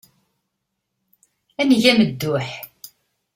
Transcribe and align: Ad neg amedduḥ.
Ad 1.61 1.67
neg 1.69 1.83
amedduḥ. 1.91 2.49